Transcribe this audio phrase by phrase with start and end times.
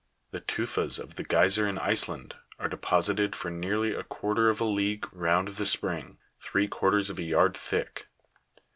[0.31, 4.65] The tu'fas of the geyser in Iceland are deposited for nearly a quarter of a
[4.65, 8.07] league round the spring, three quarters of a yard thick.